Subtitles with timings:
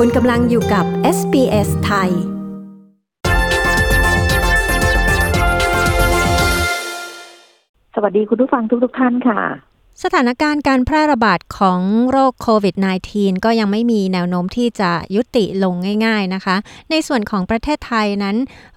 [0.00, 0.84] คุณกำลังอยู่กับ
[1.16, 2.10] SBS ไทย
[7.94, 9.40] สวัสดีคุณผู้ฟังทุกๆทท่านค่ะ
[10.02, 11.80] สถานการณ์การแพร่ระบาดของ
[12.10, 12.74] โรคโควิด
[13.10, 15.74] -19 ก็ยังไม่มีแนวโน้มที่จะยุติลง
[16.06, 16.56] ง่าย ๆนะคะ
[16.90, 18.36] ในส่วนของประเทศไทยนั้น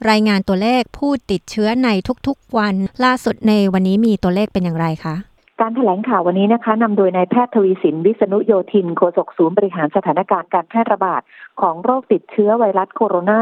[0.10, 1.90] รายงานตัวเลขผู้ติดเชื้อใน
[2.28, 5.29] ทุกๆวัน ล่าสุดในวันนี้มีตัวเลขเป็นอย่างไรคะ
[5.62, 11.22] การถแถลงข่าววันนี้นะคะนำโดยนายแพทย์ทวีสินวิษณุโยธินโฆษกศูนย์บริหารสถานการณ์การแพร่ระบาด
[11.62, 13.38] ของโรคติดเชื้อไวรัสโคโรนา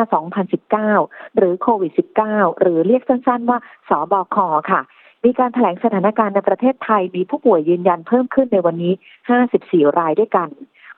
[0.96, 1.92] 2019 หรือโควิด
[2.26, 4.38] -19 หรือเรียกสั้นๆว่าสอบอค
[4.72, 4.82] ค่ะ
[5.24, 8.94] มีการถแถลงสถานการณ์ในประเทศไทยมีผู้ป่วยยืนยันเพิ่มขึ้นในวันนี้
[9.46, 10.50] 54 รายด้วยกัน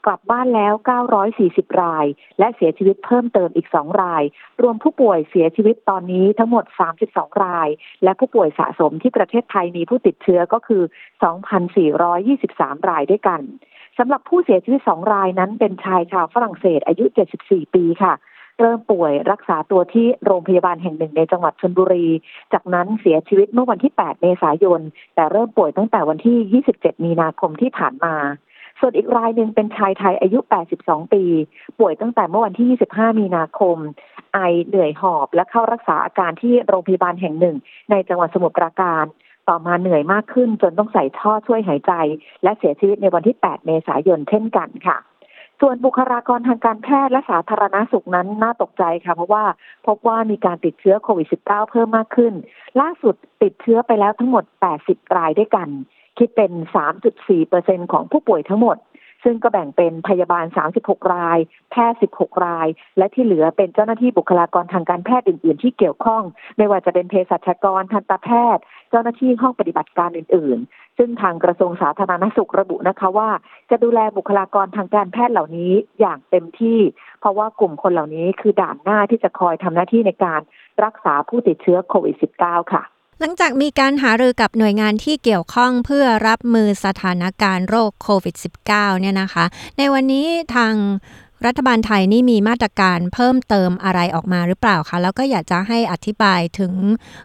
[0.05, 0.73] กลับบ้านแล้ว
[1.27, 2.05] 940 ราย
[2.39, 4.23] และเสียชีวิตเพิ่มเติมอีก 2 ราย
[4.62, 6.66] รวมผู้ป่วยเสียชีวิตตอนนี้ทั้งหมด
[7.03, 7.67] 32 ราย
[8.03, 10.84] และผู้ป่วยสะสมที่ประเทศไทยมีผู้ติดเชื้อก็คือ
[11.66, 13.41] 2,423 รายด้วยกัน
[13.98, 17.05] สำหรับผู้เสียชีวิต 2 รายนั้นเป็นชายชาวฝรั่งเศสอายุ
[17.41, 18.16] 74 ปีค่ะ
[18.59, 22.08] เริ่มป่วยรักษาตัวที่โรงพยาบาลแห่งหนึ่งในจังหวัดชนบุรี
[22.53, 24.81] จากนั้นเสียชีวิตเมื่อวันที่ 8 เมษายน
[25.16, 28.16] แต่เริ่มป่วยตั้งแต่วันที่ 27 มีนาคมที่ผ่านมา
[28.80, 30.39] ส่วนอีกรายหนึ่งเป็นชายไทยอายุ
[30.75, 31.23] 82 ปี
[31.80, 33.77] ป่วยตั้งแต่เมื่อวันที่ 25 มีนาคม
[34.33, 37.55] ไอเหนื่อยหอบและเข้ารักษาอาการที่โรงพยาบาลแห่งหนึ่ง
[37.91, 39.05] ในจังหวัดสมุทรปราการ
[39.50, 41.94] ต่อมาเหนื่อยมากขึ้นจนต้องใส่ท่อช่วยหายใจ
[42.44, 44.97] และเสียชีวิตในวันที่ 8 เมษายนเช่นกันค่ะ
[45.61, 49.44] ส่วนบุคลากรทางการแพทย์และสาธารณาสุขนั้นน่าตกใจค่ะ เพราะว่า
[49.88, 52.33] พบว่ามีการติดเชื้อโควิด -19 เพิ่มมากขึ้น
[52.81, 54.44] ล่าสุดติดเชื้อไปแล้วทั้งหมด
[54.81, 55.69] 80 รายด้วยกัน
[56.20, 56.52] คิดเป็น
[57.22, 58.78] 3.4%ของผู้ป่วยทั้งหมด
[59.23, 60.45] ซึ่งก็แบ่งเป็นพยาบาล
[60.78, 61.39] 36 ราย
[61.72, 62.67] แพทย์ 16 ราย
[62.98, 66.23] และที่เหลือเป็นเจ้าหน้าที่บุคลากรทางการแพทย์อื่น ๆ ที่เกี่ยวข้อง
[66.58, 73.30] ไม่ว่าจะเป็นเภสัชกร ทันตแพทย์ เจ้าหน้าที่ห้องปฏิบัติการอื่น ๆ ซึ่งทางกระทรวงสาธารณสุขระบุนะคะว่า
[73.70, 76.80] จะดูแลบุคลากรทางการแพทย์เหล่านี้อย่างเต็มที่
[77.20, 80.42] เพราะว่ากลุ่มคนเหล่านี้คือด่านหน้าที่จะคอยทำหน้าที่ในการ
[80.84, 82.84] รักษาผู้ติดเชื้อโควิด -19 ค่ะ
[83.22, 88.35] หลังจากมีการหารือกับหน่วยงานที่เกี่ยวข้องเพื่อรับมือสถานการณ์โรคโควิด
[88.69, 89.46] -19 เนี่ยนะคะ
[89.78, 90.74] ในวันนี้ทาง
[91.46, 96.74] รัฐบาลไทยนี่มีมาตรการเพิ่มเติมอะไรออกมาหรือเปล่าคะ แล้วก็อยากจะให้อธิบายถึง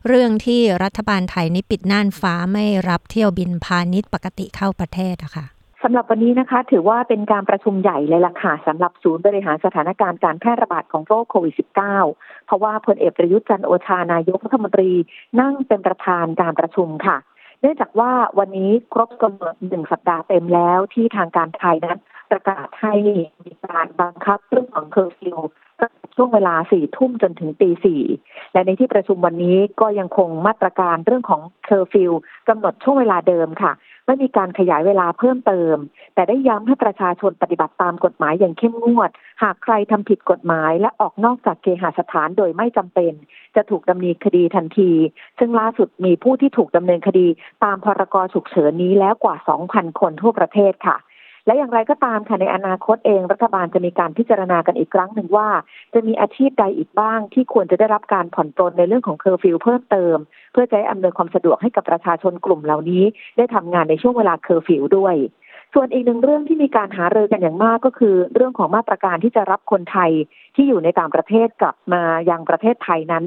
[0.07, 5.54] เรื่องที่รัฐบาลไทยนี่ปิดน่านฟ้าไม่รับเที่ยวบินพาณิชย์ปกติเข้าประเทศอะค่ะ
[5.87, 14.91] สำหรับวันนี้นะคะ ถือว่าเป็นการประชุมใหญ่เลยล่ะค่ะสำหรับศูนย์บริหารสถานการณ์การแพร่ระบาดของโรคโควิด -19 เพราะว่าพลเอกประยุทธ์จันทร์โอชานายกรัฐมนตรี
[15.41, 17.17] นั่งเป็นประธานการประชุมค่ะ
[17.61, 21.99] เนื่องจากว่าวันนี้ครบกำหนดหนึ่งสัปดาห์เต็มแล้วที่ทางการไทยนั้น
[22.31, 22.95] ประกาศให้
[23.45, 25.39] มีการบังคับเรื่องของเคอร์ฟิว
[26.17, 28.03] ช่วงเวลาสี่ทุ่มจนถึงตีสี่
[28.53, 32.13] และในที่ประชุมวันนี้ก็ยังคงมาตรการเรื่องของเคอร์ฟิว
[32.49, 33.73] กำหนดช่วงเวลาเดิมค่ะ
[34.07, 35.77] ไม่มีการขยายเวลาเพิ่มเติม
[36.15, 39.11] แต่ได้ย้ำให้ประชาชนปฏิบัติตามกฎหมายอย่างเข้มงวด
[39.43, 43.13] หากใครทำผิดกฎหมายและออกนอกจากเคหสถานโดยไม่จำเป็น
[43.57, 44.91] จะถูกดำเนินคดีทันที
[45.39, 47.27] ซึ่งล่าสุดมีผู้ที่ถูกดำเนินคดี
[47.65, 49.37] ตามพรกฉุกเฉินนี้แล้วกว่า
[49.69, 50.97] 2,000 คนทั่วประเทศค่ะ
[51.47, 55.49] และอย่างไรก็ตามค่ะในอนาคตเองรัฐบาลจะมีการพิจารณากันอีกครั้งหนึ่งว่า
[55.95, 60.17] จะมีอาชีพใดอีกบ้าง ที่ควรจะได้รับการผ่อนปลนในเรื่องของเคอร์ฟิวเพิ่มเติม
[60.53, 63.05] เพื่อจะให้อำนวยความสะดวกให้กับประชาชนกลุ่มเหล่านี้
[63.37, 65.15] ได้ทำงานในช่วงเวลาเคอร์ฟิวด้วย
[65.75, 70.11] ส่วนอีกหนึ่งเรื่องที่มีการหารือกันอย่างมากก็คือ เรื่องของมาตรการที่จะรับคนไทย
[70.57, 73.25] ที่อยู่ในต่างประเทศกลับมายังประเทศไทยนั้น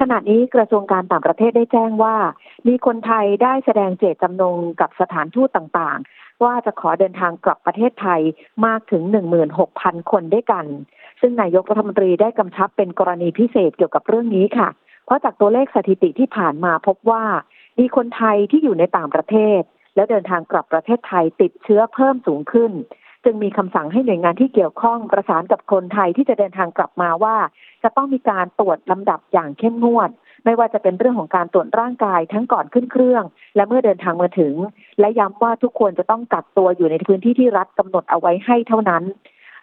[0.00, 2.16] ขณะนี้กระทรวงการต่างประเทศได้แจ้งว่า
[2.68, 8.20] มีคนไทยได้แสดงเจตจำนงกับสถานทูตต่างๆ ว่าจะขอเดินทางกลับประเทศไทย
[8.66, 9.02] มากถึง
[9.56, 10.64] 16,000 คนด้วยกัน
[11.20, 14.68] ซึ่งนายกรัฐมนตรีได้กำชับเป็นกรณีพิเศษเกี่ยวกับเรื่องนี้ค่ะ
[15.04, 17.24] เพราะจากตัวเลขสถิติที่ผ่านมาพบว่า
[17.78, 19.60] มีคนไทยที่อยู่ในต่างประเทศ
[19.94, 22.72] แล้วเดินทางกลับประเทศไทยติดเชื้อเพิ่มสูงขึ้น
[23.24, 27.36] จึงมีคำสั่งให้หน่วยงานที่เกี่ยวข้องประสานกับคนไทยที่จะเดินทางกลับมาว่า
[27.82, 30.10] จะต้องมีการตรวจลำดับอย่างเข้มงวด
[30.44, 33.24] ไม่ว่าจะเป็นเรื่องของการตรวจร่างกายทั้งก่อนขึ้นเครื่อง
[33.56, 34.54] และเมื่อเดินทางมาถึง
[35.00, 39.04] และย้ำว่าทุกคนจะต้องกักตัวอยู่ในพื้นที่ที่รัฐกำหนดเอาไว้ให้เท่านั้น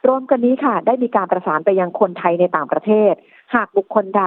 [0.07, 3.13] รวมกันนี้ค่ะ ได้มีการประสานไปยังคนไทยในต่างประเทศ
[3.55, 4.25] หากบุคคลใด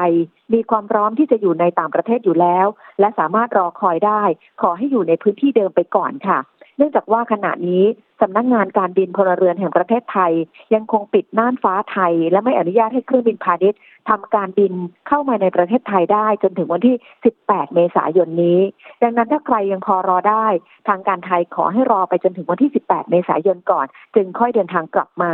[0.55, 2.67] มีความพร้อมที่จะอยู่ในต่างประเทศอยู่แล้ว
[3.00, 4.23] และสามารถรอคอยได้
[4.62, 6.38] ขอให้อยู่ในพื้นที่เดิมไปก่อนค่ะ
[6.78, 7.84] เนื่องจากว่าขณะนี้
[8.20, 10.32] สำนักงงานการบินพลเรือนแห่งประเทศไทย
[10.75, 14.72] ยังคงปิดน่านฟ้าไทย และไม่อนุญาตให้เครื่องบินพาณิชย์ทำการบิน
[15.08, 16.96] เข้ามาในประเทศไทยได้จนถึงวันที่
[17.34, 18.60] 18 เมษายนนี้
[19.02, 20.46] ดังนั้นถ้าใครยังพอรอได้
[20.88, 25.32] ทางการไทยขอให้รอไปจนถึงวันที่ 18 เมษายนก่อน จึงค่อยเดินทางกลับมา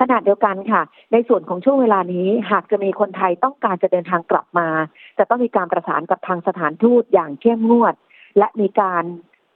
[0.00, 0.82] ขณะเดียวกันค่ะ
[1.12, 4.68] ในส่วนของช่วงเวลานี้หากจะมีคนไทยต้องการจะเดินทางกลับมา
[5.18, 7.94] จะต้องมีการประสานกับทางสถานทูตอย่างเข้มงวด
[8.38, 9.04] และมีการ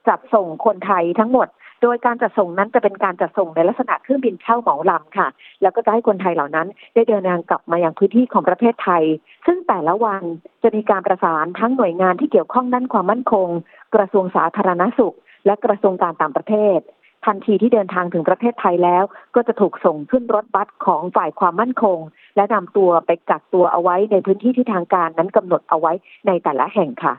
[0.07, 1.47] จัดส่งคนไทยทั้งหมด
[1.81, 5.27] โดยการจัดส่งนั้นจะเป็นการจัดส่งในลักษณะเครื่องบินเช่าเหมาลำค่ะ
[5.61, 9.03] แล้วก็จะให้คนไทยเหล่านั้น ได้เดินทางกลับมายังพื้นที่ของประเทศไทย
[9.45, 10.23] ซึ่งแต่ละวัน
[10.63, 13.47] จะมีการประสานทั้งหน่วยงานที่เกี่ยวข้องด้านความมั่นคง
[13.95, 15.15] กระทรวงสาธารณสุข
[15.45, 16.79] และกระทรวงการต่างประเทศ
[17.25, 19.03] ทันทีที่เดินทางถึงประเทศไทยแล้ว
[19.35, 21.99] ก็จะถูกส่งขึ้นรถบัสของฝ่ายความมั่นคง
[22.35, 25.93] และนำตัวไปกักตัวเอาไว้ในพื้นที่ที่ทางการนั้นกำหนดเอาไว้
[26.27, 27.13] ในแต่ละแห่งค่ะ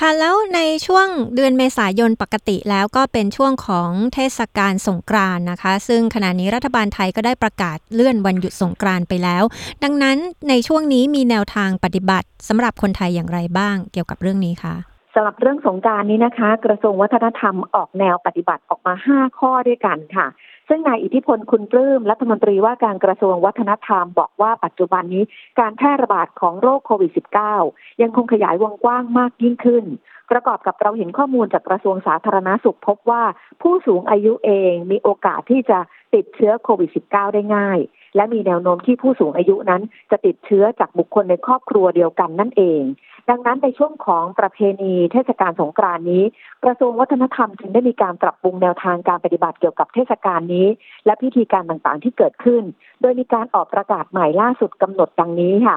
[0.00, 9.42] ค่ะแล้วในช่วงเดือนเมษายนปกติแล้วก็เป็นช่วงของเทศกาลสงกรานต์นะคะ ซึ่งขณะนี้รัฐบาลไทยก็ได้ประกาศเลื่อนวันหยุดสงกรานต์ไปแล้ว
[9.84, 10.16] ดังนั้น
[10.48, 14.74] ในช่วงนี้มีแนวทางปฏิบัติสำหรับคนไทยอย่างไรบ้างเกี่ยวกับเรื่องนี้คะ
[15.14, 20.26] สำหรับเรื่องสงกรารนี้นะคะ กระทรวงวัฒนธรรมออกแนวปฏิบัติออกมา 5 ข้อด้วยกันค่ะ
[20.68, 25.24] ซึ่งนายอิทธิพลคุณปลื้มรัฐมนตรีว่าการกระทรวงวัฒนธรรมบอกว่าปัจจุบันนี้
[25.60, 27.10] การแพร่ระบาดของโรคโควิด
[27.56, 29.84] -19 ยังคงขยายวงกว้างมากยิ่งขึ้น
[30.30, 33.22] ประกอบกับเราเห็นข้อมูลจากกระทรวงสาธารณาสุขพบว่า
[33.62, 35.78] ผู้สูงอายุเองมีโอกาสที่จะ
[36.14, 37.78] ติดเชื้อโควิด -19 ได้ง่าย
[38.16, 42.82] และมีแนวโน้มที่ผู้สูงอายุนั้นจะติดเชื้อจากบุคคลในครอบครัวเดียวกันนั่นเอง
[43.30, 46.24] ดังนั้นในช่วงของประเพณีเทศกาลสงกรานต์นี้
[46.64, 50.66] กระทรวงวัฒนธรรมจึงได้มีการปรับปรุงแนวทางการปฏิบัติเกี่ยวกับเทศกาลนี้
[51.04, 52.62] และพิธีการต่างๆที่เกิดขึ้น
[53.00, 55.76] โดยมีการออกประกาศใหม่ล่าสุดกำหนดดังนี้ค่ะ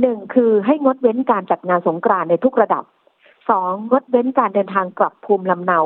[0.00, 2.84] หนึ่งคือให้งดเว้นการจัดงานสงกรานต์ในทุกระดับ
[3.50, 5.80] สองงดเว้นการเดินทางกลับภูมิลำเนา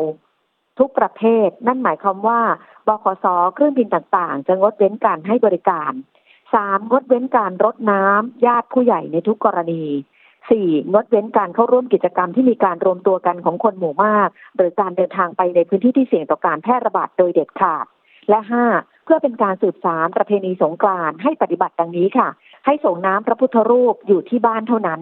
[0.78, 2.40] ทุกประเภท นั่นหมายความว่า
[2.86, 5.92] บขสเครื่องบินต่างๆ จะงดเว้นการให้บริการ
[6.54, 9.84] สามงดเว้นการรดน้ำญาติผู้ใหญ่ในทุกกรณี
[10.50, 17.86] สี่งดเว้นการเข้าร่วมกิจกรรมที่มีการรวมตัวกันของคนหมู่มาก หรือการเดินทางไปในพื้นที่ที่เสี่ยงต่อการแพร่ระบาดโดยเด็ดขาด
[18.28, 18.64] และห้า
[19.04, 22.28] เพื่อเป็นการสืบสารประเพณีสงกรานต์ให้ปฏิบัติดังนี้ค่ะ
[22.66, 25.00] ให้ส่งน้ำพระพุทธรูปอยู่ที่บ้านเท่านั้น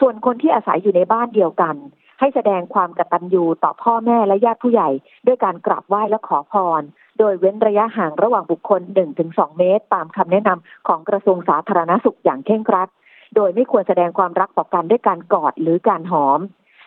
[0.00, 1.76] ส่วนคนที่อาศัยอยู่ในบ้านเดียวกัน
[2.20, 4.90] ให้แสดงความกตัญญูต่อพ่อแม่และญาติผู้ใหญ่
[5.26, 6.82] ด้วยการกราบไหว้และขอพร
[7.18, 8.80] โดยเว้นระยะห่างระหว่างบุคคล
[9.20, 12.88] 1-2 เมตร ตามคำแนะนำของกระทรวงสาธารณสุขอย่างเคร่งครัด
[13.34, 16.40] โดยไม่ควรแสดงความรักต่อกันด้วยการกอดหรือการหอม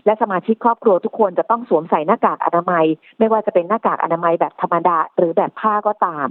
[0.06, 2.86] และสมาชิกครอบครัวทุกคนจะต้องสวมใส่หน้ากากอนามัย
[3.20, 6.28] ไม่ว่าจะเป็นหน้ากากอนามัยแบบธรรมดาหรือแบบผ้าก็ตาม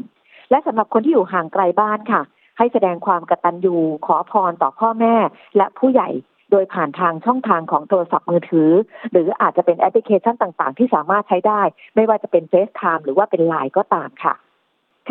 [0.50, 2.22] และสำหรับคนที่อยู่ห่างไกลบ้านค่ะ
[2.58, 3.76] ให้แสดงความกตัญญู
[4.06, 5.14] ขอพรต่อพ่อแม่
[5.56, 6.08] และผู้ใหญ่
[6.50, 8.70] โดยผ่านทางช่องทางของโทรศัพท์มือถือ
[9.12, 11.62] หรืออาจจะเป็นแอปพลิเคชันต่างๆ ที่สามารถใช้ได้
[11.96, 14.34] ไม่ว่าจะเป็น FaceTime หรือว่าเป็น Line ก็ตามค่ะ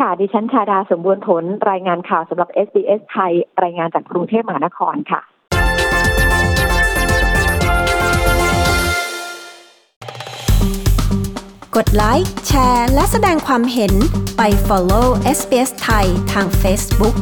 [0.02, 3.32] ่ะ ดิฉันชาดาสมบูรณ์ผล รายงานข่าวสำหรับ SBS ไทย
[3.64, 5.20] รายงานจากกรุงเทพมหานครค่ะ
[11.76, 13.92] กดไลค์ แชร์ และแสดงความเห็น
[14.36, 15.06] ไป follow
[15.38, 17.16] SBS ไทยทาง Facebook